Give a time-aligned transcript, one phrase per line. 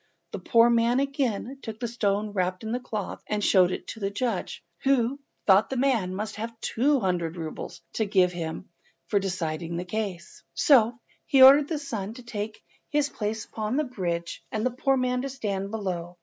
[0.31, 3.99] The poor man again took the stone wrapped in the cloth and showed it to
[3.99, 8.35] the judge, who thought the man must there have two hundred roubles to give to
[8.35, 8.69] him
[9.09, 10.41] for deciding the case.
[10.55, 14.97] So he ordered the son to take his place upon the bridge and the poor
[14.97, 16.17] man to stand below.